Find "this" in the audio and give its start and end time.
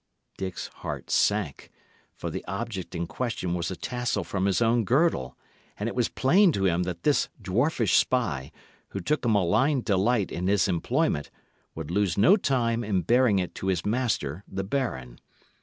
7.03-7.29